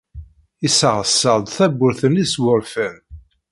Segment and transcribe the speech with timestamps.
[0.63, 2.95] Yeṣṣeɛṣeɛ-d tawwurt-nni s wurfan.